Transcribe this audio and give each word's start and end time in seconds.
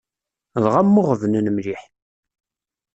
Dɣa 0.63 0.81
mmuɣebnen 0.87 1.47
mliḥ. 1.55 1.81